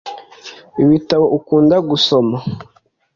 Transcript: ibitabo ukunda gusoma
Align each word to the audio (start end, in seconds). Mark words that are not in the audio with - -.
ibitabo 0.83 1.25
ukunda 1.37 1.75
gusoma 1.89 2.37